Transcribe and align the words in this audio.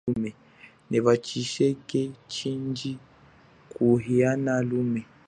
Neva 0.89 1.11
tshiseke 1.25 2.01
tshindji 2.31 2.91
kuhiana 3.71 4.53
lume. 4.69 5.01